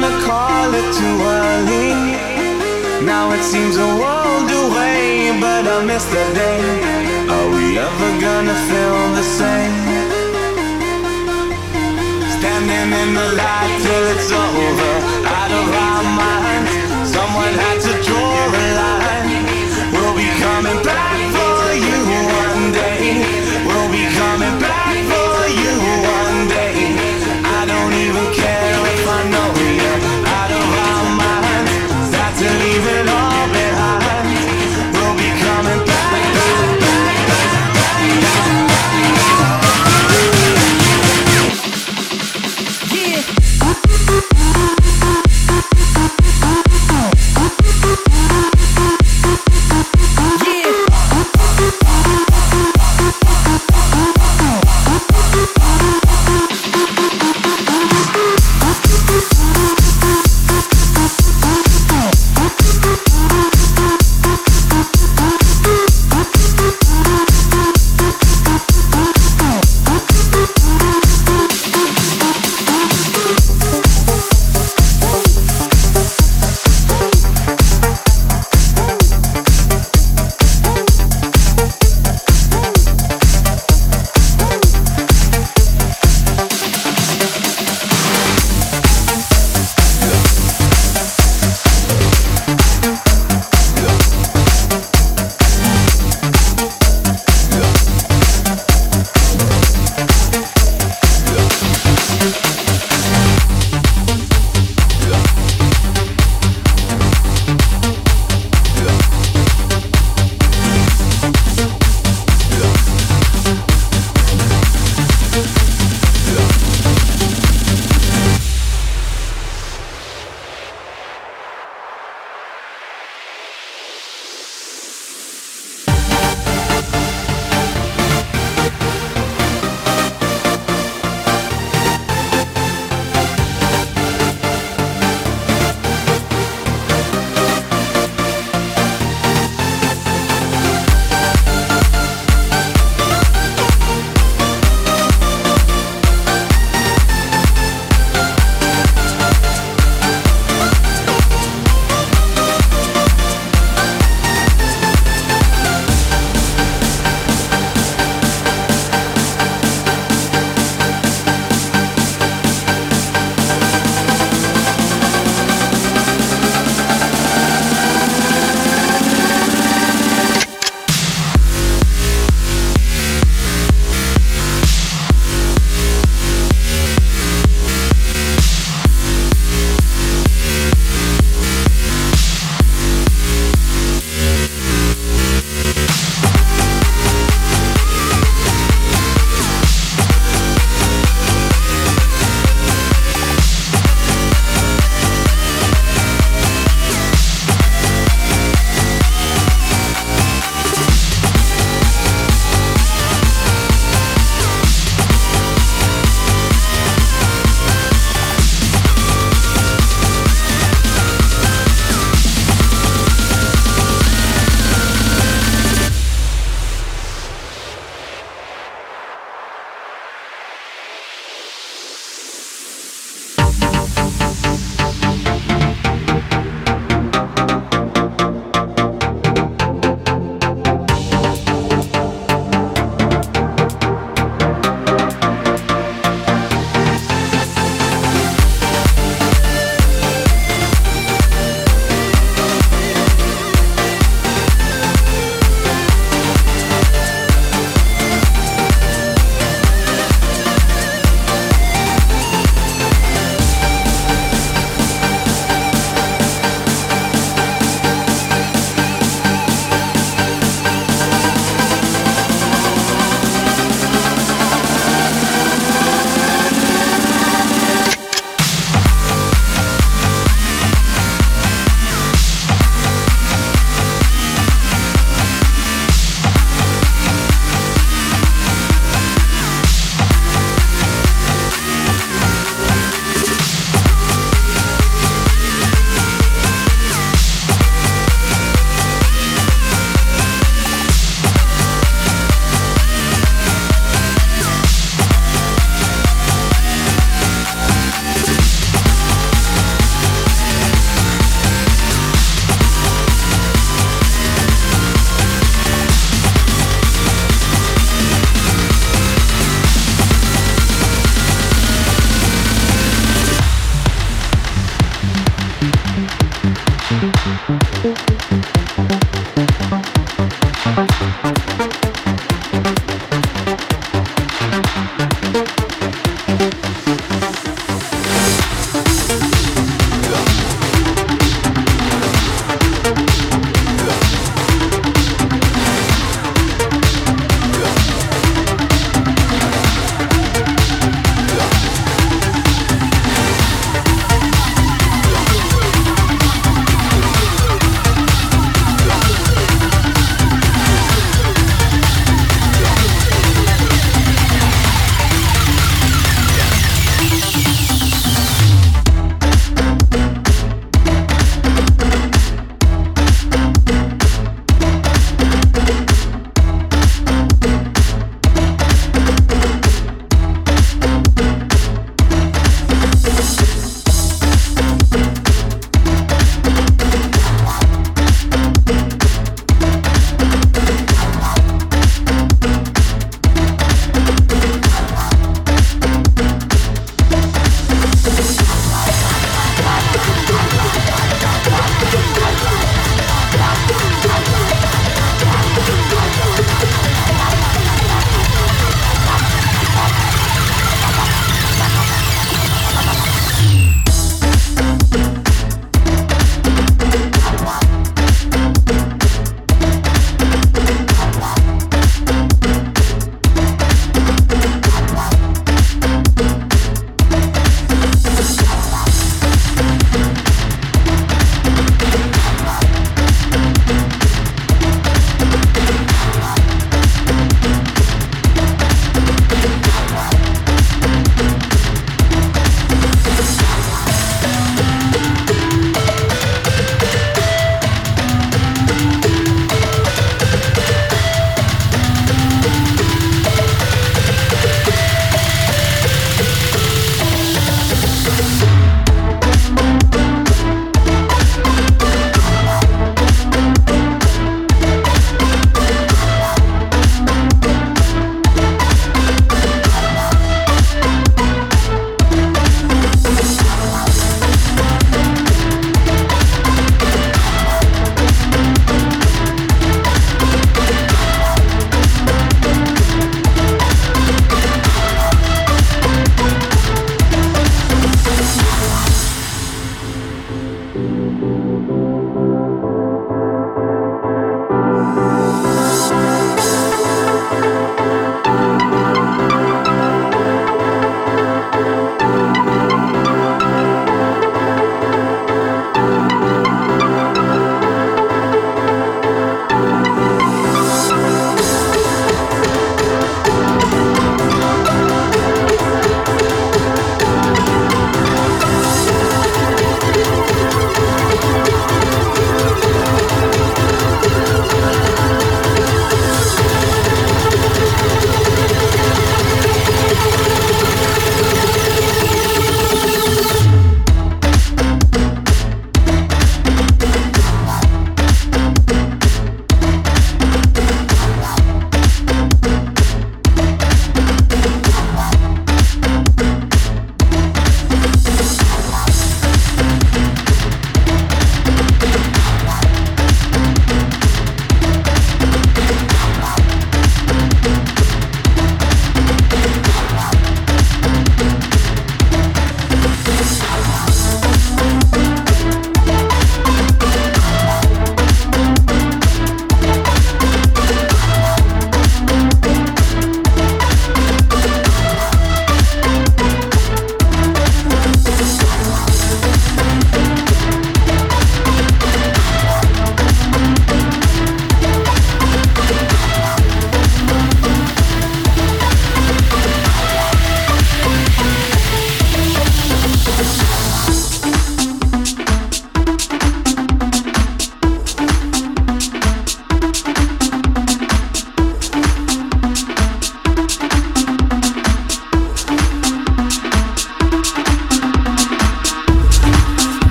[0.00, 1.92] gonna call it too early.
[3.04, 6.60] Now it seems a world away, but I miss the day.
[7.28, 9.76] Are we ever gonna feel the same?
[12.36, 14.92] Standing in the light till it's over,
[15.38, 16.49] out of our mind.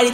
[0.00, 0.10] I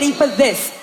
[0.00, 0.79] heading for this.